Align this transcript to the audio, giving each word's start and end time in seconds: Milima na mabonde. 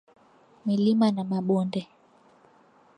Milima 0.65 1.07
na 1.15 1.23
mabonde. 1.31 1.81